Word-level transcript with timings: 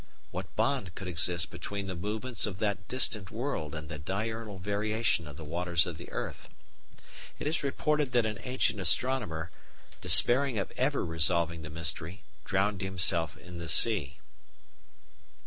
What 0.31 0.55
bond 0.55 0.95
could 0.95 1.07
exist 1.07 1.51
between 1.51 1.85
the 1.85 1.93
movements 1.93 2.47
of 2.47 2.57
that 2.57 2.87
distant 2.87 3.29
world 3.29 3.75
and 3.75 3.87
the 3.87 3.99
diurnal 3.99 4.57
variation 4.57 5.27
of 5.27 5.37
the 5.37 5.43
waters 5.43 5.85
of 5.85 5.99
the 5.99 6.09
earth? 6.09 6.49
It 7.37 7.45
is 7.45 7.61
reported 7.61 8.11
that 8.13 8.25
an 8.25 8.39
ancient 8.41 8.79
astronomer, 8.79 9.51
despairing 10.01 10.57
of 10.57 10.71
ever 10.75 11.05
resolving 11.05 11.61
the 11.61 11.69
mystery, 11.69 12.23
drowned 12.45 12.81
himself 12.81 13.37
in 13.37 13.59
the 13.59 13.69
sea. 13.69 14.17